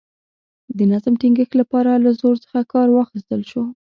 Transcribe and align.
د 0.77 0.79
نظم 0.91 1.13
ټینګښت 1.21 1.53
لپاره 1.61 1.91
له 2.03 2.11
زور 2.19 2.35
څخه 2.43 2.59
کار 2.73 2.87
واخیستل 2.91 3.41
شو. 3.51 3.63